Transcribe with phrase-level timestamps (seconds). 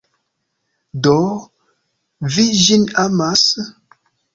[1.09, 1.19] Do,
[2.39, 3.49] vi ĝin amas?